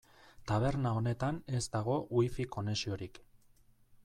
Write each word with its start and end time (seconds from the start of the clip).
Taberna 0.51 0.93
honetan 1.01 1.37
ez 1.59 1.63
dago 1.77 1.99
Wi-Fi 2.21 2.49
konexiorik. 2.57 3.23